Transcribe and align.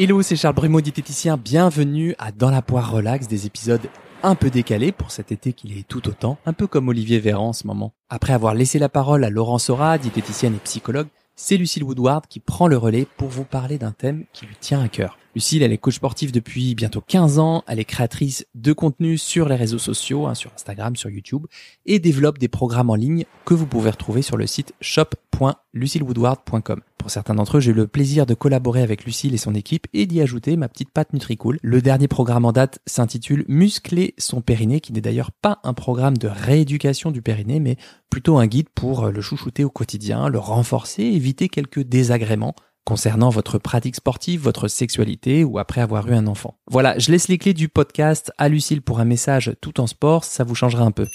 Hello, 0.00 0.22
c'est 0.22 0.36
Charles 0.36 0.54
Brumeau, 0.54 0.80
diététicien. 0.80 1.36
Bienvenue 1.36 2.14
à 2.20 2.30
Dans 2.30 2.52
la 2.52 2.62
poire 2.62 2.92
relax, 2.92 3.26
des 3.26 3.46
épisodes 3.46 3.90
un 4.22 4.36
peu 4.36 4.48
décalés 4.48 4.92
pour 4.92 5.10
cet 5.10 5.32
été 5.32 5.52
qu'il 5.52 5.76
est 5.76 5.88
tout 5.88 6.06
autant, 6.06 6.38
un 6.46 6.52
peu 6.52 6.68
comme 6.68 6.86
Olivier 6.86 7.18
Véran 7.18 7.48
en 7.48 7.52
ce 7.52 7.66
moment. 7.66 7.92
Après 8.08 8.32
avoir 8.32 8.54
laissé 8.54 8.78
la 8.78 8.88
parole 8.88 9.24
à 9.24 9.30
Laurent 9.30 9.58
Sora, 9.58 9.98
diététicienne 9.98 10.54
et 10.54 10.58
psychologue, 10.58 11.08
c'est 11.34 11.56
Lucille 11.56 11.82
Woodward 11.82 12.28
qui 12.28 12.38
prend 12.38 12.68
le 12.68 12.76
relais 12.76 13.08
pour 13.16 13.26
vous 13.26 13.42
parler 13.42 13.76
d'un 13.76 13.90
thème 13.90 14.22
qui 14.32 14.46
lui 14.46 14.54
tient 14.60 14.80
à 14.80 14.86
cœur. 14.86 15.18
Lucille, 15.34 15.64
elle 15.64 15.72
est 15.72 15.78
coach 15.78 15.96
sportive 15.96 16.30
depuis 16.30 16.76
bientôt 16.76 17.00
15 17.00 17.40
ans, 17.40 17.64
elle 17.66 17.80
est 17.80 17.84
créatrice 17.84 18.46
de 18.54 18.72
contenu 18.72 19.18
sur 19.18 19.48
les 19.48 19.56
réseaux 19.56 19.78
sociaux, 19.78 20.28
hein, 20.28 20.36
sur 20.36 20.52
Instagram, 20.54 20.94
sur 20.94 21.10
YouTube, 21.10 21.46
et 21.86 21.98
développe 21.98 22.38
des 22.38 22.46
programmes 22.46 22.90
en 22.90 22.94
ligne 22.94 23.24
que 23.44 23.54
vous 23.54 23.66
pouvez 23.66 23.90
retrouver 23.90 24.22
sur 24.22 24.36
le 24.36 24.46
site 24.46 24.74
shop.lucillewoodward.com. 24.80 26.82
Pour 26.98 27.10
certains 27.10 27.34
d'entre 27.34 27.56
eux, 27.56 27.60
j'ai 27.60 27.70
eu 27.70 27.74
le 27.74 27.86
plaisir 27.86 28.26
de 28.26 28.34
collaborer 28.34 28.82
avec 28.82 29.04
Lucille 29.04 29.32
et 29.32 29.38
son 29.38 29.54
équipe 29.54 29.86
et 29.94 30.06
d'y 30.06 30.20
ajouter 30.20 30.56
ma 30.56 30.68
petite 30.68 30.90
patte 30.90 31.12
Nutricool. 31.12 31.58
Le 31.62 31.80
dernier 31.80 32.08
programme 32.08 32.44
en 32.44 32.52
date 32.52 32.80
s'intitule 32.86 33.44
Muscler 33.48 34.14
son 34.18 34.40
périnée, 34.40 34.80
qui 34.80 34.92
n'est 34.92 35.00
d'ailleurs 35.00 35.32
pas 35.32 35.60
un 35.64 35.74
programme 35.74 36.18
de 36.18 36.28
rééducation 36.28 37.10
du 37.10 37.22
périnée, 37.22 37.60
mais 37.60 37.76
plutôt 38.10 38.38
un 38.38 38.46
guide 38.46 38.68
pour 38.74 39.06
le 39.06 39.20
chouchouter 39.20 39.64
au 39.64 39.70
quotidien, 39.70 40.28
le 40.28 40.38
renforcer, 40.38 41.04
éviter 41.04 41.48
quelques 41.48 41.80
désagréments 41.80 42.54
concernant 42.84 43.28
votre 43.28 43.58
pratique 43.58 43.96
sportive, 43.96 44.40
votre 44.40 44.66
sexualité 44.66 45.44
ou 45.44 45.58
après 45.58 45.82
avoir 45.82 46.08
eu 46.08 46.14
un 46.14 46.26
enfant. 46.26 46.58
Voilà, 46.70 46.98
je 46.98 47.12
laisse 47.12 47.28
les 47.28 47.36
clés 47.36 47.52
du 47.52 47.68
podcast 47.68 48.32
à 48.38 48.48
Lucille 48.48 48.80
pour 48.80 48.98
un 48.98 49.04
message 49.04 49.52
tout 49.60 49.80
en 49.80 49.86
sport, 49.86 50.24
ça 50.24 50.42
vous 50.42 50.54
changera 50.54 50.84
un 50.84 50.90
peu. 50.90 51.06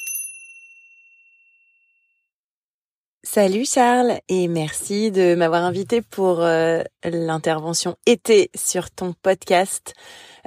Salut 3.25 3.63
Charles 3.63 4.19
et 4.27 4.49
merci 4.49 5.09
de 5.09 5.33
m'avoir 5.35 5.63
invité 5.63 6.01
pour 6.01 6.41
euh, 6.41 6.83
l'intervention 7.05 7.95
été 8.05 8.51
sur 8.53 8.91
ton 8.91 9.13
podcast 9.13 9.93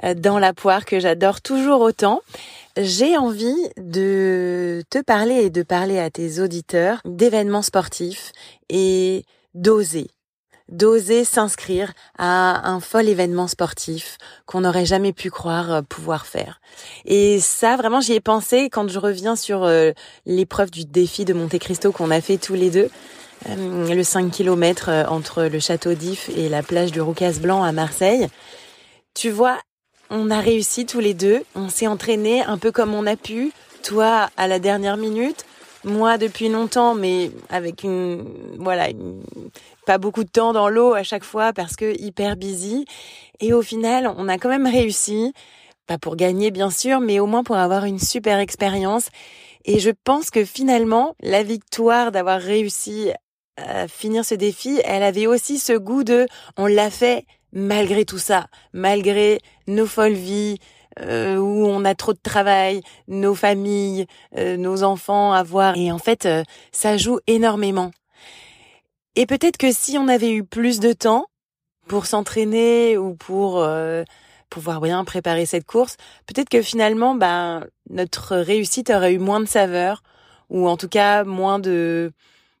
euh, 0.03 0.13
dans 0.13 0.37
la 0.37 0.53
poire 0.53 0.85
que 0.85 0.99
j'adore 0.99 1.41
toujours 1.41 1.81
autant. 1.81 2.21
J'ai 2.77 3.17
envie 3.17 3.57
de 3.77 4.83
te 4.91 5.01
parler 5.01 5.45
et 5.45 5.49
de 5.49 5.63
parler 5.63 5.97
à 5.97 6.11
tes 6.11 6.39
auditeurs 6.39 7.01
d'événements 7.03 7.63
sportifs 7.63 8.31
et 8.69 9.25
d'oser 9.55 10.07
d'oser 10.69 11.23
s'inscrire 11.23 11.93
à 12.17 12.69
un 12.69 12.79
fol 12.79 13.07
événement 13.07 13.47
sportif 13.47 14.17
qu'on 14.45 14.61
n'aurait 14.61 14.85
jamais 14.85 15.13
pu 15.13 15.29
croire 15.29 15.71
euh, 15.71 15.81
pouvoir 15.81 16.25
faire. 16.25 16.59
Et 17.05 17.39
ça, 17.39 17.77
vraiment, 17.77 18.01
j'y 18.01 18.13
ai 18.13 18.19
pensé 18.19 18.69
quand 18.69 18.87
je 18.89 18.99
reviens 18.99 19.35
sur 19.35 19.63
euh, 19.63 19.91
l'épreuve 20.25 20.71
du 20.71 20.85
défi 20.85 21.25
de 21.25 21.33
Monte 21.33 21.57
Cristo 21.59 21.91
qu'on 21.91 22.11
a 22.11 22.21
fait 22.21 22.37
tous 22.37 22.55
les 22.55 22.69
deux. 22.69 22.89
Euh, 23.49 23.93
le 23.93 24.03
5 24.03 24.31
km 24.31 24.89
entre 25.09 25.43
le 25.43 25.59
château 25.59 25.93
d'If 25.93 26.29
et 26.35 26.49
la 26.49 26.63
plage 26.63 26.91
du 26.91 27.01
Roucas 27.01 27.39
Blanc 27.39 27.63
à 27.63 27.71
Marseille. 27.71 28.27
Tu 29.13 29.29
vois, 29.29 29.57
on 30.09 30.29
a 30.29 30.39
réussi 30.39 30.85
tous 30.85 30.99
les 30.99 31.13
deux. 31.13 31.43
On 31.55 31.69
s'est 31.69 31.87
entraîné 31.87 32.43
un 32.43 32.57
peu 32.57 32.71
comme 32.71 32.93
on 32.93 33.05
a 33.05 33.15
pu. 33.15 33.51
Toi, 33.83 34.29
à 34.37 34.47
la 34.47 34.59
dernière 34.59 34.97
minute 34.97 35.45
moi 35.83 36.17
depuis 36.17 36.49
longtemps, 36.49 36.95
mais 36.95 37.31
avec 37.49 37.83
une 37.83 38.25
voilà 38.57 38.87
pas 39.85 39.97
beaucoup 39.97 40.23
de 40.23 40.29
temps 40.29 40.53
dans 40.53 40.69
l'eau 40.69 40.93
à 40.93 41.03
chaque 41.03 41.23
fois 41.23 41.53
parce 41.53 41.75
que 41.75 41.99
hyper 41.99 42.35
busy. 42.35 42.85
Et 43.39 43.53
au 43.53 43.61
final, 43.61 44.11
on 44.17 44.27
a 44.27 44.37
quand 44.37 44.49
même 44.49 44.67
réussi, 44.67 45.33
pas 45.85 45.97
pour 45.97 46.15
gagner 46.15 46.51
bien 46.51 46.69
sûr, 46.69 46.99
mais 46.99 47.19
au 47.19 47.25
moins 47.25 47.43
pour 47.43 47.55
avoir 47.57 47.85
une 47.85 47.99
super 47.99 48.39
expérience. 48.39 49.09
Et 49.65 49.79
je 49.79 49.91
pense 50.03 50.29
que 50.29 50.45
finalement, 50.45 51.15
la 51.21 51.43
victoire 51.43 52.11
d'avoir 52.11 52.39
réussi 52.39 53.11
à 53.57 53.87
finir 53.87 54.23
ce 54.23 54.35
défi, 54.35 54.79
elle 54.83 55.03
avait 55.03 55.27
aussi 55.27 55.57
ce 55.57 55.73
goût 55.73 56.03
de 56.03 56.27
on 56.57 56.67
l'a 56.67 56.89
fait 56.89 57.25
malgré 57.53 58.05
tout 58.05 58.19
ça, 58.19 58.47
malgré 58.73 59.39
nos 59.67 59.87
folles 59.87 60.13
vies, 60.13 60.59
euh, 61.01 61.37
où 61.37 61.65
on 61.65 61.85
a 61.85 61.95
trop 61.95 62.13
de 62.13 62.19
travail, 62.21 62.81
nos 63.07 63.35
familles, 63.35 64.07
euh, 64.37 64.57
nos 64.57 64.83
enfants 64.83 65.33
à 65.33 65.43
voir. 65.43 65.77
Et 65.77 65.91
en 65.91 65.99
fait, 65.99 66.25
euh, 66.25 66.43
ça 66.71 66.97
joue 66.97 67.19
énormément. 67.27 67.91
Et 69.15 69.25
peut-être 69.25 69.57
que 69.57 69.71
si 69.71 69.97
on 69.97 70.07
avait 70.07 70.31
eu 70.31 70.43
plus 70.43 70.79
de 70.79 70.93
temps 70.93 71.25
pour 71.87 72.05
s'entraîner 72.05 72.97
ou 72.97 73.15
pour 73.15 73.65
pouvoir 74.49 74.81
bien 74.81 75.03
préparer 75.05 75.47
cette 75.47 75.65
course, 75.65 75.97
peut-être 76.27 76.49
que 76.49 76.61
finalement, 76.61 77.15
ben, 77.15 77.65
notre 77.89 78.35
réussite 78.35 78.91
aurait 78.91 79.13
eu 79.13 79.19
moins 79.19 79.39
de 79.39 79.47
saveur 79.47 80.03
ou 80.49 80.67
en 80.67 80.77
tout 80.77 80.89
cas 80.89 81.23
moins 81.23 81.57
de 81.57 82.11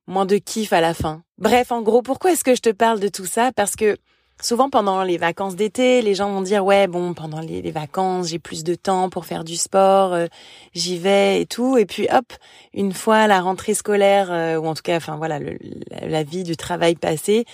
moins 0.07 0.25
de 0.25 0.37
kiff 0.37 0.73
à 0.73 0.81
la 0.81 0.93
fin. 0.93 1.21
Bref, 1.37 1.71
en 1.71 1.81
gros, 1.81 2.01
pourquoi 2.01 2.31
est-ce 2.31 2.43
que 2.43 2.55
je 2.55 2.61
te 2.61 2.71
parle 2.71 2.99
de 2.99 3.09
tout 3.09 3.25
ça? 3.25 3.51
Parce 3.51 3.75
que 3.75 3.97
Souvent 4.39 4.69
pendant 4.69 5.01
les 5.01 5.17
vacances 5.17 5.55
d'été, 5.55 6.03
les 6.03 6.13
gens 6.13 6.31
vont 6.31 6.43
dire 6.43 6.63
ouais 6.63 6.85
bon 6.85 7.15
pendant 7.15 7.39
les, 7.39 7.71
vacances 7.71 8.27
j'ai 8.27 8.37
plus 8.37 8.63
de 8.63 8.75
temps 8.75 9.09
pour 9.09 9.25
faire 9.25 9.43
du 9.43 9.55
sport, 9.55 10.13
euh, 10.13 10.27
j'y 10.75 10.99
vais 10.99 11.41
et 11.41 11.47
tout 11.47 11.75
et 11.77 11.87
puis 11.87 12.07
hop 12.11 12.25
une 12.73 12.93
fois 12.93 13.25
la 13.25 13.41
rentrée 13.41 13.73
scolaire 13.73 14.31
euh, 14.31 14.57
ou 14.57 14.67
en 14.67 14.75
tout 14.75 14.83
cas 14.83 14.97
enfin 14.97 15.17
voilà 15.17 15.39
la, 16.01 16.23
vie 16.23 16.43
du 16.43 16.55
travail 16.55 16.95
passé, 16.95 17.45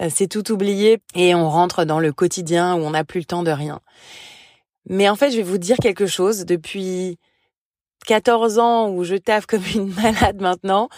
euh, 0.00 0.08
c'est 0.14 0.28
tout 0.28 0.52
oublié 0.52 1.00
et 1.16 1.34
on 1.34 1.50
rentre 1.50 1.84
dans 1.84 1.98
le 1.98 2.12
quotidien 2.12 2.76
où 2.76 2.78
on 2.78 2.90
n'a 2.90 3.02
plus 3.02 3.18
le 3.18 3.26
temps 3.26 3.42
de 3.42 3.50
rien. 3.50 3.80
Mais 4.88 5.08
en 5.08 5.16
fait 5.16 5.32
je 5.32 5.38
vais 5.38 5.42
vous 5.42 5.58
dire 5.58 5.78
quelque 5.78 6.06
chose 6.06 6.44
depuis 6.44 7.18
14 8.06 8.60
ans 8.60 8.90
où 8.90 9.02
je 9.02 9.16
taffe 9.16 9.46
comme 9.46 9.64
une 9.74 9.92
malade 10.02 10.40
maintenant. 10.40 10.88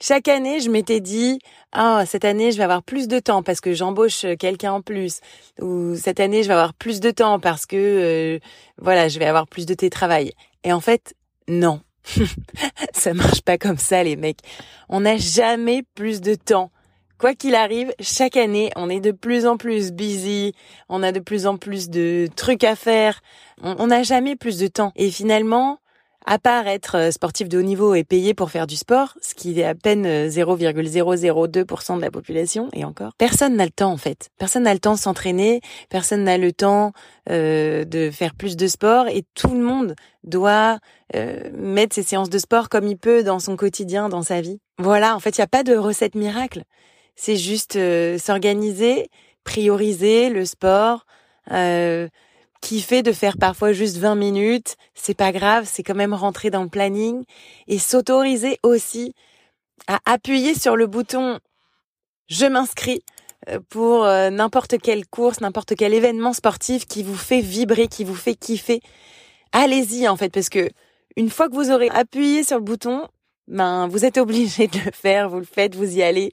Chaque 0.00 0.28
année, 0.28 0.60
je 0.60 0.70
m'étais 0.70 1.00
dit, 1.00 1.40
ah, 1.72 2.04
cette 2.06 2.24
année, 2.24 2.52
je 2.52 2.56
vais 2.56 2.62
avoir 2.62 2.84
plus 2.84 3.08
de 3.08 3.18
temps 3.18 3.42
parce 3.42 3.60
que 3.60 3.74
j'embauche 3.74 4.24
euh, 4.24 4.36
quelqu'un 4.36 4.72
en 4.72 4.80
plus. 4.80 5.20
Ou 5.60 5.96
cette 5.96 6.20
année, 6.20 6.44
je 6.44 6.48
vais 6.48 6.54
avoir 6.54 6.72
plus 6.72 7.00
de 7.00 7.10
temps 7.10 7.40
parce 7.40 7.66
que, 7.66 7.76
euh, 7.76 8.38
voilà, 8.80 9.08
je 9.08 9.18
vais 9.18 9.24
avoir 9.24 9.48
plus 9.48 9.66
de 9.66 9.74
télétravail. 9.74 10.32
Et 10.62 10.72
en 10.72 10.80
fait, 10.80 11.14
non. 11.48 11.80
ça 12.92 13.12
marche 13.12 13.42
pas 13.42 13.58
comme 13.58 13.76
ça, 13.76 14.04
les 14.04 14.14
mecs. 14.14 14.38
On 14.88 15.00
n'a 15.00 15.16
jamais 15.16 15.82
plus 15.96 16.20
de 16.20 16.36
temps. 16.36 16.70
Quoi 17.18 17.34
qu'il 17.34 17.56
arrive, 17.56 17.92
chaque 17.98 18.36
année, 18.36 18.70
on 18.76 18.88
est 18.88 19.00
de 19.00 19.10
plus 19.10 19.46
en 19.46 19.56
plus 19.56 19.90
busy, 19.90 20.54
on 20.88 21.02
a 21.02 21.10
de 21.10 21.18
plus 21.18 21.48
en 21.48 21.56
plus 21.56 21.90
de 21.90 22.28
trucs 22.36 22.62
à 22.62 22.76
faire, 22.76 23.20
on 23.60 23.88
n'a 23.88 24.04
jamais 24.04 24.36
plus 24.36 24.56
de 24.58 24.68
temps. 24.68 24.92
Et 24.94 25.10
finalement, 25.10 25.80
à 26.26 26.38
part 26.38 26.66
être 26.66 26.96
euh, 26.96 27.10
sportif 27.10 27.48
de 27.48 27.58
haut 27.58 27.62
niveau 27.62 27.94
et 27.94 28.04
payé 28.04 28.34
pour 28.34 28.50
faire 28.50 28.66
du 28.66 28.76
sport, 28.76 29.14
ce 29.22 29.34
qui 29.34 29.58
est 29.58 29.64
à 29.64 29.74
peine 29.74 30.06
0,002% 30.28 31.92
euh, 31.92 31.96
de 31.96 32.00
la 32.00 32.10
population, 32.10 32.68
et 32.72 32.84
encore, 32.84 33.12
personne 33.16 33.56
n'a 33.56 33.64
le 33.64 33.70
temps 33.70 33.92
en 33.92 33.96
fait. 33.96 34.28
Personne 34.38 34.64
n'a 34.64 34.74
le 34.74 34.80
temps 34.80 34.94
de 34.94 34.98
s'entraîner, 34.98 35.60
personne 35.88 36.24
n'a 36.24 36.38
le 36.38 36.52
temps 36.52 36.92
euh, 37.30 37.84
de 37.84 38.10
faire 38.10 38.34
plus 38.34 38.56
de 38.56 38.66
sport, 38.66 39.08
et 39.08 39.24
tout 39.34 39.54
le 39.54 39.60
monde 39.60 39.94
doit 40.24 40.78
mettre 41.54 41.94
ses 41.94 42.02
séances 42.02 42.28
de 42.28 42.36
sport 42.36 42.68
comme 42.68 42.86
il 42.86 42.98
peut 42.98 43.22
dans 43.22 43.38
son 43.38 43.56
quotidien, 43.56 44.10
dans 44.10 44.22
sa 44.22 44.42
vie. 44.42 44.60
Voilà, 44.78 45.16
en 45.16 45.20
fait, 45.20 45.38
il 45.38 45.40
n'y 45.40 45.44
a 45.44 45.48
pas 45.48 45.62
de 45.62 45.74
recette 45.74 46.14
miracle. 46.14 46.64
C'est 47.16 47.36
juste 47.36 47.78
s'organiser, 48.18 49.08
prioriser 49.42 50.28
le 50.28 50.44
sport, 50.44 51.06
qui 51.48 52.10
fait 52.62 53.02
de 53.02 53.12
faire 53.12 53.38
parfois 53.38 53.72
juste 53.72 53.96
20 53.96 54.14
minutes, 54.14 54.76
c'est 54.94 55.16
pas 55.16 55.32
grave, 55.32 55.68
c'est 55.70 55.82
quand 55.82 55.94
même 55.94 56.14
rentrer 56.14 56.50
dans 56.50 56.62
le 56.62 56.68
planning 56.68 57.24
et 57.66 57.78
s'autoriser 57.78 58.58
aussi 58.62 59.14
à 59.86 59.98
appuyer 60.04 60.54
sur 60.54 60.76
le 60.76 60.86
bouton 60.86 61.38
je 62.28 62.46
m'inscris 62.46 63.02
euh, 63.48 63.58
pour 63.68 64.04
euh, 64.04 64.30
n'importe 64.30 64.78
quelle 64.78 65.06
course, 65.06 65.40
n'importe 65.40 65.74
quel 65.76 65.94
événement 65.94 66.32
sportif 66.32 66.86
qui 66.86 67.02
vous 67.02 67.16
fait 67.16 67.40
vibrer, 67.40 67.88
qui 67.88 68.04
vous 68.04 68.14
fait 68.14 68.34
kiffer. 68.34 68.80
Allez-y 69.52 70.06
en 70.08 70.16
fait 70.16 70.28
parce 70.28 70.50
que 70.50 70.68
une 71.16 71.30
fois 71.30 71.48
que 71.48 71.54
vous 71.54 71.70
aurez 71.70 71.88
appuyé 71.88 72.44
sur 72.44 72.58
le 72.58 72.62
bouton, 72.62 73.08
ben 73.48 73.88
vous 73.88 74.04
êtes 74.04 74.18
obligé 74.18 74.66
de 74.68 74.78
le 74.84 74.92
faire, 74.92 75.30
vous 75.30 75.38
le 75.38 75.46
faites, 75.46 75.74
vous 75.74 75.96
y 75.96 76.02
allez 76.02 76.32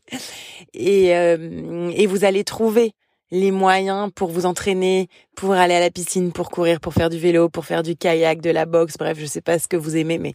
et 0.74 1.16
euh, 1.16 1.90
et 1.96 2.08
vous 2.08 2.26
allez 2.26 2.44
trouver 2.44 2.94
les 3.36 3.52
moyens 3.52 4.10
pour 4.16 4.32
vous 4.32 4.46
entraîner, 4.46 5.10
pour 5.36 5.52
aller 5.52 5.76
à 5.76 5.82
la 5.82 5.92
piscine, 5.92 6.32
pour 6.32 6.50
courir, 6.50 6.80
pour 6.80 6.94
faire 6.94 7.10
du 7.10 7.20
vélo, 7.20 7.50
pour 7.50 7.66
faire 7.66 7.84
du 7.84 7.98
kayak, 7.98 8.40
de 8.40 8.50
la 8.50 8.66
boxe, 8.66 8.96
bref, 8.98 9.18
je 9.20 9.26
sais 9.26 9.42
pas 9.42 9.60
ce 9.60 9.68
que 9.68 9.76
vous 9.76 9.98
aimez, 9.98 10.18
mais 10.18 10.34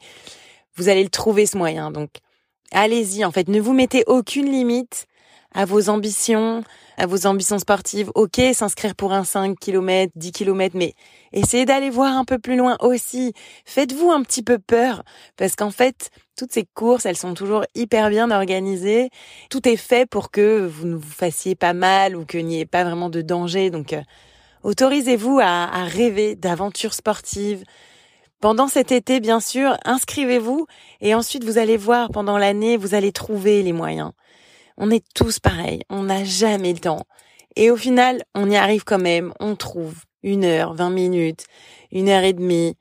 vous 0.76 0.90
allez 0.90 1.02
le 1.02 1.08
trouver 1.08 1.46
ce 1.46 1.56
moyen. 1.56 1.90
Donc, 1.90 2.10
allez-y. 2.72 3.24
En 3.24 3.32
fait, 3.32 3.48
ne 3.48 3.58
vous 3.58 3.72
mettez 3.72 4.04
aucune 4.06 4.50
limite 4.50 5.06
à 5.54 5.64
vos 5.64 5.88
ambitions, 5.88 6.62
à 7.00 7.06
vos 7.06 7.26
ambitions 7.26 7.58
sportives. 7.58 8.10
Ok, 8.14 8.40
s'inscrire 8.52 8.94
pour 8.94 9.14
un 9.14 9.24
5 9.24 9.58
km, 9.58 10.12
10 10.16 10.32
km, 10.32 10.76
mais 10.76 10.92
essayez 11.32 11.64
d'aller 11.64 11.88
voir 11.88 12.14
un 12.16 12.26
peu 12.26 12.38
plus 12.38 12.56
loin 12.56 12.76
aussi. 12.80 13.32
Faites-vous 13.64 14.10
un 14.10 14.22
petit 14.22 14.42
peu 14.42 14.58
peur, 14.58 15.02
parce 15.38 15.56
qu'en 15.56 15.70
fait, 15.70 16.10
toutes 16.36 16.52
ces 16.52 16.66
courses, 16.74 17.06
elles 17.06 17.16
sont 17.16 17.32
toujours 17.32 17.64
hyper 17.74 18.10
bien 18.10 18.30
organisées. 18.30 19.08
Tout 19.48 19.66
est 19.66 19.78
fait 19.78 20.04
pour 20.08 20.30
que 20.30 20.66
vous 20.66 20.86
ne 20.86 20.96
vous 20.96 21.10
fassiez 21.10 21.54
pas 21.54 21.72
mal 21.72 22.14
ou 22.16 22.26
qu'il 22.26 22.44
n'y 22.44 22.60
ait 22.60 22.66
pas 22.66 22.84
vraiment 22.84 23.08
de 23.08 23.22
danger. 23.22 23.70
Donc, 23.70 23.94
euh, 23.94 24.02
autorisez-vous 24.62 25.40
à 25.40 25.84
rêver 25.84 26.36
d'aventures 26.36 26.92
sportives, 26.92 27.64
pendant 28.40 28.68
cet 28.68 28.90
été, 28.90 29.20
bien 29.20 29.38
sûr, 29.38 29.76
inscrivez-vous 29.84 30.66
et 31.02 31.14
ensuite 31.14 31.44
vous 31.44 31.58
allez 31.58 31.76
voir 31.76 32.10
pendant 32.10 32.38
l'année, 32.38 32.78
vous 32.78 32.94
allez 32.94 33.12
trouver 33.12 33.62
les 33.62 33.74
moyens. 33.74 34.12
On 34.76 34.90
est 34.90 35.04
tous 35.14 35.38
pareils, 35.38 35.82
on 35.90 36.04
n'a 36.04 36.24
jamais 36.24 36.72
le 36.72 36.78
temps. 36.78 37.06
Et 37.56 37.70
au 37.70 37.76
final, 37.76 38.22
on 38.34 38.50
y 38.50 38.56
arrive 38.56 38.84
quand 38.84 38.98
même, 38.98 39.32
on 39.40 39.56
trouve 39.56 39.94
une 40.22 40.44
heure, 40.44 40.74
vingt 40.74 40.90
minutes, 40.90 41.44
une 41.90 42.08
heure 42.08 42.22
et 42.22 42.32
demie, 42.32 42.76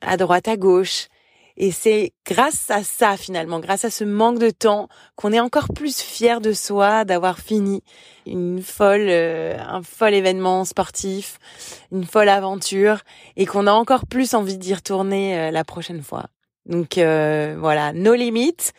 à 0.00 0.16
droite, 0.16 0.48
à 0.48 0.56
gauche. 0.56 1.08
Et 1.56 1.72
c'est 1.72 2.14
grâce 2.26 2.70
à 2.70 2.82
ça 2.82 3.18
finalement, 3.18 3.60
grâce 3.60 3.84
à 3.84 3.90
ce 3.90 4.04
manque 4.04 4.38
de 4.38 4.48
temps, 4.48 4.88
qu'on 5.14 5.32
est 5.32 5.40
encore 5.40 5.68
plus 5.74 6.00
fier 6.00 6.40
de 6.40 6.52
soi 6.52 7.04
d'avoir 7.04 7.38
fini 7.38 7.82
une 8.24 8.62
folle, 8.62 9.08
euh, 9.08 9.58
un 9.58 9.82
fol 9.82 10.14
événement 10.14 10.64
sportif, 10.64 11.38
une 11.92 12.06
folle 12.06 12.30
aventure, 12.30 13.00
et 13.36 13.44
qu'on 13.44 13.66
a 13.66 13.72
encore 13.72 14.06
plus 14.06 14.32
envie 14.32 14.56
d'y 14.56 14.72
retourner 14.72 15.38
euh, 15.38 15.50
la 15.50 15.64
prochaine 15.64 16.02
fois. 16.02 16.26
Donc 16.64 16.96
euh, 16.96 17.56
voilà, 17.58 17.92
nos 17.92 18.14
limites. 18.14 18.72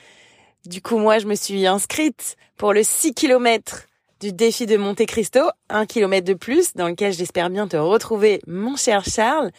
Du 0.66 0.80
coup, 0.82 1.00
moi, 1.00 1.18
je 1.18 1.26
me 1.26 1.34
suis 1.34 1.66
inscrite 1.66 2.36
pour 2.56 2.72
le 2.72 2.84
6 2.84 3.16
km 3.16 3.88
du 4.20 4.32
défi 4.32 4.68
de 4.68 4.78
Monte 4.78 5.04
Cristo, 5.08 5.40
un 5.70 5.88
kilomètre 5.88 6.28
de 6.28 6.36
plus, 6.36 6.76
dans 6.76 6.88
lequel 6.88 7.12
j'espère 7.14 7.50
bien 7.50 7.68
te 7.68 7.78
retrouver, 7.78 8.40
mon 8.46 8.76
cher 8.76 9.04
Charles. 9.04 9.50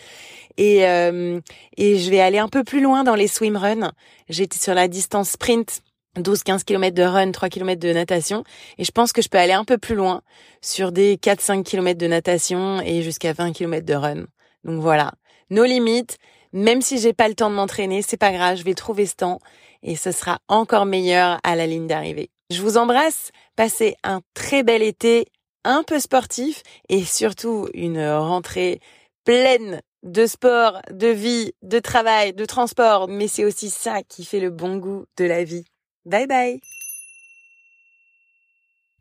Et, 0.58 0.86
euh, 0.86 1.40
et 1.76 1.98
je 1.98 2.08
vais 2.08 2.20
aller 2.20 2.38
un 2.38 2.46
peu 2.46 2.62
plus 2.62 2.80
loin 2.80 3.02
dans 3.02 3.16
les 3.16 3.26
swimruns. 3.26 3.90
J'étais 4.28 4.58
sur 4.58 4.74
la 4.74 4.86
distance 4.86 5.30
sprint, 5.30 5.82
12-15 6.16 6.62
km 6.62 6.94
de 6.94 7.02
run, 7.02 7.32
3 7.32 7.48
km 7.48 7.80
de 7.80 7.92
natation. 7.92 8.44
Et 8.78 8.84
je 8.84 8.92
pense 8.92 9.12
que 9.12 9.22
je 9.22 9.28
peux 9.28 9.38
aller 9.38 9.54
un 9.54 9.64
peu 9.64 9.78
plus 9.78 9.96
loin 9.96 10.22
sur 10.60 10.92
des 10.92 11.16
4-5 11.16 11.64
km 11.64 11.98
de 11.98 12.06
natation 12.06 12.80
et 12.80 13.02
jusqu'à 13.02 13.32
20 13.32 13.52
km 13.52 13.84
de 13.84 13.94
run. 13.94 14.24
Donc 14.62 14.80
voilà, 14.80 15.12
nos 15.50 15.64
limites. 15.64 16.18
Même 16.52 16.82
si 16.82 16.98
j'ai 16.98 17.12
pas 17.12 17.28
le 17.28 17.34
temps 17.34 17.50
de 17.50 17.54
m'entraîner, 17.54 18.02
c'est 18.02 18.16
pas 18.16 18.32
grave, 18.32 18.58
je 18.58 18.64
vais 18.64 18.74
trouver 18.74 19.06
ce 19.06 19.14
temps 19.14 19.40
et 19.82 19.96
ce 19.96 20.12
sera 20.12 20.40
encore 20.48 20.86
meilleur 20.86 21.40
à 21.44 21.56
la 21.56 21.66
ligne 21.66 21.86
d'arrivée. 21.86 22.30
Je 22.50 22.60
vous 22.60 22.76
embrasse, 22.76 23.30
passez 23.56 23.96
un 24.04 24.20
très 24.34 24.62
bel 24.62 24.82
été, 24.82 25.26
un 25.64 25.82
peu 25.82 25.98
sportif 25.98 26.62
et 26.88 27.04
surtout 27.04 27.68
une 27.72 28.06
rentrée 28.06 28.80
pleine 29.24 29.80
de 30.02 30.26
sport, 30.26 30.82
de 30.90 31.06
vie, 31.06 31.52
de 31.62 31.78
travail, 31.78 32.32
de 32.32 32.44
transport, 32.44 33.08
mais 33.08 33.28
c'est 33.28 33.44
aussi 33.44 33.70
ça 33.70 34.02
qui 34.02 34.24
fait 34.24 34.40
le 34.40 34.50
bon 34.50 34.76
goût 34.76 35.06
de 35.16 35.24
la 35.24 35.44
vie. 35.44 35.64
Bye 36.04 36.26
bye 36.26 36.60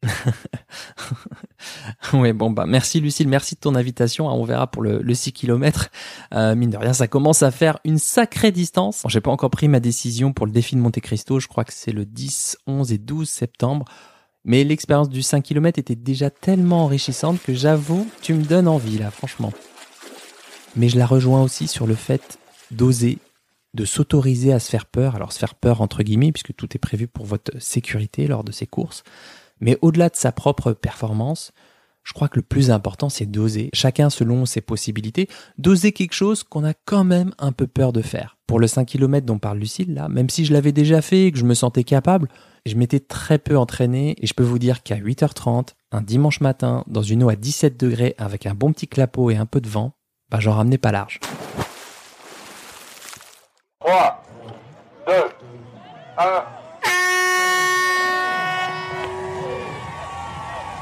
oui, 2.13 2.34
bon 2.34 2.52
bah 2.52 2.66
merci 2.68 3.00
Lucille, 3.00 3.28
merci 3.28 3.56
de 3.56 3.60
ton 3.60 3.75
invitation. 3.75 4.28
On 4.28 4.44
verra 4.44 4.68
pour 4.68 4.81
le, 4.81 5.02
le 5.02 5.13
6 5.13 5.34
km. 5.34 5.90
Euh, 6.34 6.56
mine 6.56 6.69
de 6.69 6.78
rien, 6.78 6.94
ça 6.94 7.08
commence 7.08 7.44
à 7.44 7.52
faire 7.52 7.80
une 7.86 7.98
sacrée 7.98 8.52
distance. 8.52 9.04
Bon, 9.04 9.10
J'ai 9.10 9.22
pas 9.22 9.31
encore 9.31 9.50
pris 9.50 9.68
ma 9.68 9.80
décision 9.80 10.34
pour 10.34 10.46
le 10.46 10.52
défi 10.52 10.75
de 10.75 10.81
Monte 10.81 11.00
Cristo. 11.00 11.40
Je 11.40 11.48
crois 11.48 11.63
que 11.63 11.74
c'est 11.74 11.92
le 11.92 12.06
10, 12.06 12.58
11 12.68 12.92
et 12.92 12.98
12 12.98 13.30
septembre. 13.30 13.86
Mais 14.44 14.63
l'expérience 14.63 15.10
du 15.10 15.22
5 15.22 15.44
km 15.44 15.78
était 15.78 15.96
déjà 15.96 16.30
tellement 16.30 16.86
enrichissante 16.86 17.42
que 17.42 17.54
j'avoue, 17.54 18.07
tu 18.22 18.34
me 18.34 18.44
donnes 18.44 18.68
envie 18.68 18.98
là, 18.98 19.12
franchement. 19.12 19.54
Mais 20.75 20.90
je 20.90 20.98
la 20.98 21.06
rejoins 21.06 21.44
aussi 21.44 21.68
sur 21.68 21.86
le 21.86 21.96
fait 21.96 22.40
d'oser, 22.72 23.19
de 23.74 23.86
s'autoriser 23.86 24.52
à 24.52 24.60
se 24.60 24.69
faire 24.69 24.86
peur. 24.86 25.16
Alors 25.16 25.31
se 25.31 25.40
faire 25.40 25.54
peur 25.54 25.81
entre 25.81 26.02
guillemets, 26.02 26.31
puisque 26.31 26.56
tout 26.56 26.69
est 26.74 26.80
prévu 26.80 27.07
pour 27.07 27.25
votre 27.25 27.62
sécurité 27.62 28.25
lors 28.28 28.44
de 28.44 28.52
ces 28.52 28.66
courses. 28.66 29.04
Mais 29.62 29.78
au-delà 29.81 30.10
de 30.10 30.16
sa 30.16 30.31
propre 30.31 30.74
performance, 30.74 31.54
je 32.04 32.13
crois 32.13 32.28
que 32.28 32.38
le 32.38 32.42
plus 32.42 32.72
important, 32.72 33.10
c'est 33.10 33.25
d'oser, 33.25 33.69
chacun 33.74 34.10
selon 34.10 34.46
ses 34.46 34.62
possibilités, 34.62 35.30
d'oser 35.58 35.92
quelque 35.92 36.13
chose 36.13 36.44
qu'on 36.44 36.63
a 36.66 36.74
quand 36.74 37.04
même 37.04 37.31
un 37.38 37.52
peu 37.52 37.68
peur 37.68 37.94
de 37.94 38.02
faire. 38.02 38.38
Pour 38.48 38.60
le 38.60 38.68
5 38.68 38.86
km 38.86 39.25
dont 39.25 39.40
parle 39.40 39.60
Lucille, 39.60 39.94
là, 39.94 40.10
même 40.10 40.30
si 40.30 40.44
je 40.44 40.54
l'avais 40.54 40.72
déjà 40.72 41.02
fait 41.02 41.28
et 41.28 41.31
que 41.31 41.38
je 41.38 41.46
me 41.46 41.54
sentais 41.54 41.84
capable, 41.84 42.28
je 42.66 42.75
m'étais 42.75 43.00
très 43.00 43.38
peu 43.38 43.58
entraîné 43.58 44.16
et 44.19 44.28
je 44.28 44.34
peux 44.34 44.44
vous 44.44 44.60
dire 44.60 44.84
qu'à 44.84 44.98
8h30, 44.98 45.69
un 45.92 46.02
dimanche 46.02 46.42
matin, 46.42 46.84
dans 46.88 47.02
une 47.02 47.24
eau 47.24 47.30
à 47.30 47.36
17 47.36 47.80
degrés 47.80 48.16
avec 48.18 48.46
un 48.46 48.56
bon 48.56 48.74
petit 48.74 48.88
clapot 48.88 49.30
et 49.30 49.38
un 49.38 49.46
peu 49.46 49.62
de 49.62 49.69
vent, 49.69 49.94
bah 50.30 50.40
j'en 50.40 50.54
ramenais 50.54 50.78
pas 50.78 50.92
large. 50.92 51.19
3, 53.80 54.24
2, 55.07 55.14
1. 56.18 56.61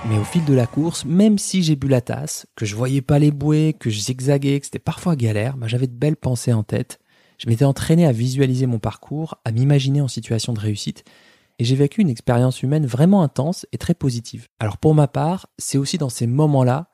Mais 0.08 0.18
au 0.18 0.24
fil 0.24 0.46
de 0.46 0.54
la 0.54 0.66
course, 0.66 1.06
même 1.06 1.38
si 1.38 1.62
j'ai 1.62 1.76
bu 1.76 1.88
la 1.88 2.02
tasse, 2.02 2.48
que 2.56 2.66
je 2.66 2.76
voyais 2.76 3.02
pas 3.02 3.20
les 3.20 3.32
bouées, 3.32 3.76
que 3.78 3.90
je 3.90 4.00
zigzaguais, 4.00 4.60
que 4.60 4.66
c'était 4.66 4.80
parfois 4.80 5.16
galère, 5.16 5.58
bah 5.58 5.68
j'avais 5.68 5.88
de 5.88 5.94
belles 5.94 6.16
pensées 6.16 6.54
en 6.54 6.64
tête. 6.64 7.00
Je 7.38 7.48
m'étais 7.48 7.66
entraîné 7.66 8.06
à 8.06 8.12
visualiser 8.12 8.66
mon 8.66 8.80
parcours, 8.80 9.36
à 9.46 9.52
m'imaginer 9.52 10.02
en 10.02 10.08
situation 10.08 10.54
de 10.54 10.60
réussite, 10.60 11.04
et 11.60 11.66
j'ai 11.66 11.76
vécu 11.76 12.02
une 12.02 12.10
expérience 12.10 12.64
humaine 12.64 12.86
vraiment 12.86 13.22
intense 13.22 13.68
et 13.72 13.78
très 13.78 13.94
positive. 13.94 14.48
Alors 14.60 14.78
pour 14.78 14.96
ma 14.96 15.08
part, 15.08 15.48
c'est 15.58 15.78
aussi 15.78 15.98
dans 15.98 16.10
ces 16.10 16.28
moments-là, 16.28 16.90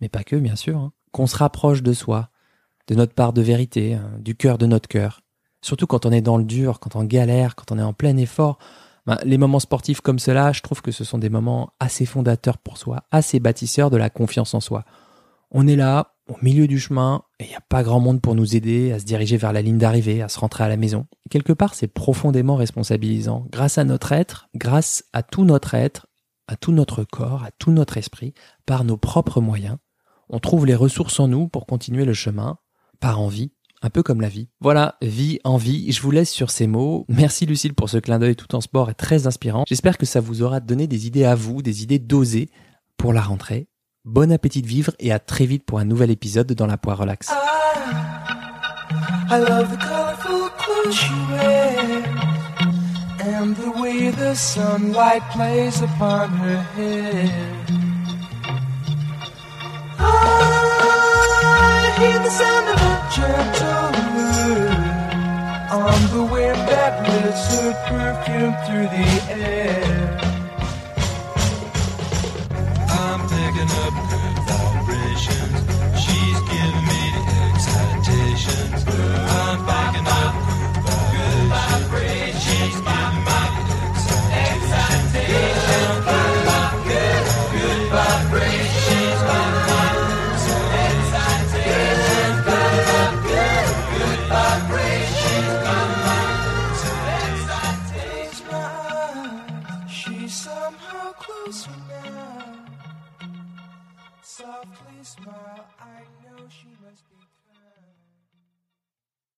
mais 0.00 0.08
pas 0.08 0.24
que 0.24 0.36
bien 0.36 0.56
sûr, 0.56 0.78
hein, 0.78 0.92
qu'on 1.12 1.26
se 1.26 1.36
rapproche 1.36 1.82
de 1.82 1.92
soi, 1.92 2.28
de 2.88 2.94
notre 2.96 3.14
part 3.14 3.32
de 3.32 3.42
vérité, 3.42 3.94
hein, 3.94 4.10
du 4.18 4.34
cœur 4.34 4.58
de 4.58 4.66
notre 4.66 4.88
cœur. 4.88 5.20
Surtout 5.62 5.86
quand 5.86 6.06
on 6.06 6.12
est 6.12 6.20
dans 6.20 6.36
le 6.36 6.44
dur, 6.44 6.80
quand 6.80 6.96
on 6.96 7.04
galère, 7.04 7.54
quand 7.54 7.72
on 7.72 7.78
est 7.78 7.82
en 7.82 7.92
plein 7.92 8.16
effort. 8.16 8.58
Ben, 9.08 9.16
les 9.24 9.38
moments 9.38 9.58
sportifs 9.58 10.02
comme 10.02 10.18
cela, 10.18 10.52
je 10.52 10.60
trouve 10.60 10.82
que 10.82 10.92
ce 10.92 11.02
sont 11.02 11.16
des 11.16 11.30
moments 11.30 11.72
assez 11.80 12.04
fondateurs 12.04 12.58
pour 12.58 12.76
soi, 12.76 13.04
assez 13.10 13.40
bâtisseurs 13.40 13.88
de 13.88 13.96
la 13.96 14.10
confiance 14.10 14.52
en 14.52 14.60
soi. 14.60 14.84
On 15.50 15.66
est 15.66 15.76
là, 15.76 16.16
au 16.28 16.36
milieu 16.42 16.66
du 16.66 16.78
chemin, 16.78 17.22
et 17.40 17.44
il 17.44 17.48
n'y 17.48 17.54
a 17.54 17.62
pas 17.62 17.82
grand 17.82 18.00
monde 18.00 18.20
pour 18.20 18.34
nous 18.34 18.54
aider 18.54 18.92
à 18.92 18.98
se 18.98 19.06
diriger 19.06 19.38
vers 19.38 19.54
la 19.54 19.62
ligne 19.62 19.78
d'arrivée, 19.78 20.20
à 20.20 20.28
se 20.28 20.38
rentrer 20.38 20.64
à 20.64 20.68
la 20.68 20.76
maison. 20.76 21.06
quelque 21.30 21.54
part, 21.54 21.72
c'est 21.72 21.88
profondément 21.88 22.56
responsabilisant. 22.56 23.46
Grâce 23.50 23.78
à 23.78 23.84
notre 23.84 24.12
être, 24.12 24.50
grâce 24.54 25.04
à 25.14 25.22
tout 25.22 25.46
notre 25.46 25.72
être, 25.72 26.06
à 26.46 26.56
tout 26.56 26.72
notre 26.72 27.02
corps, 27.02 27.44
à 27.44 27.50
tout 27.58 27.72
notre 27.72 27.96
esprit, 27.96 28.34
par 28.66 28.84
nos 28.84 28.98
propres 28.98 29.40
moyens, 29.40 29.78
on 30.28 30.38
trouve 30.38 30.66
les 30.66 30.74
ressources 30.74 31.18
en 31.18 31.28
nous 31.28 31.48
pour 31.48 31.64
continuer 31.64 32.04
le 32.04 32.12
chemin, 32.12 32.58
par 33.00 33.22
envie, 33.22 33.52
un 33.82 33.90
peu 33.90 34.02
comme 34.02 34.20
la 34.20 34.28
vie. 34.28 34.48
Voilà, 34.60 34.96
vie, 35.02 35.38
envie, 35.44 35.92
je 35.92 36.02
vous 36.02 36.10
laisse 36.10 36.30
sur 36.30 36.50
ces 36.50 36.66
mots. 36.66 37.06
Merci 37.08 37.46
Lucille 37.46 37.74
pour 37.74 37.88
ce 37.88 37.98
clin 37.98 38.18
d'œil 38.18 38.36
tout 38.36 38.54
en 38.54 38.60
sport 38.60 38.90
et 38.90 38.94
très 38.94 39.26
inspirant. 39.26 39.64
J'espère 39.68 39.98
que 39.98 40.06
ça 40.06 40.20
vous 40.20 40.42
aura 40.42 40.60
donné 40.60 40.86
des 40.86 41.06
idées 41.06 41.24
à 41.24 41.34
vous, 41.34 41.62
des 41.62 41.82
idées 41.82 41.98
d'oser 41.98 42.50
pour 42.96 43.12
la 43.12 43.20
rentrée. 43.20 43.68
Bon 44.04 44.32
appétit 44.32 44.62
de 44.62 44.66
vivre 44.66 44.92
et 44.98 45.12
à 45.12 45.18
très 45.18 45.46
vite 45.46 45.64
pour 45.64 45.78
un 45.78 45.84
nouvel 45.84 46.10
épisode 46.10 46.52
dans 46.52 46.66
la 46.66 46.78
poire 46.78 46.98
relax. 46.98 47.28
Hair. 56.78 57.67
Hear 61.98 62.18
the 62.20 62.30
sound 62.30 62.68
of 62.68 62.80
a 62.90 62.94
gentle 63.16 63.98
on 65.70 66.00
the 66.14 66.24
wind 66.32 66.58
that 66.70 66.92
lifts 67.08 67.46
her 67.54 67.72
perfume 67.88 68.54
through 68.64 68.88
the 68.96 69.08
air. 69.32 70.18
I'm 73.00 73.20
picking 73.28 73.70
up 73.84 73.94
good 74.10 74.47